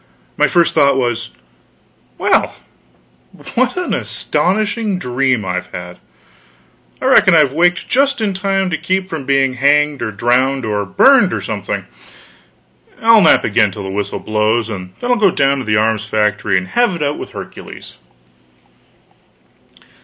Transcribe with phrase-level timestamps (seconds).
[0.35, 1.29] My first thought was,
[2.17, 2.55] "Well,
[3.53, 5.99] what an astonishing dream I've had!
[6.99, 10.65] I reckon I've waked only just in time to keep from being hanged or drowned
[10.65, 11.85] or burned or something....
[12.99, 16.03] I'll nap again till the whistle blows, and then I'll go down to the arms
[16.03, 17.97] factory and have it out with Hercules."